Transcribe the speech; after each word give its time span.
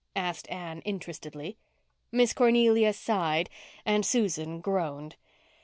asked 0.15 0.49
Anne 0.49 0.79
interestedly. 0.79 1.59
Miss 2.11 2.33
Cornelia 2.33 2.91
sighed 2.91 3.51
and 3.85 4.03
Susan 4.03 4.59
groaned. 4.59 5.15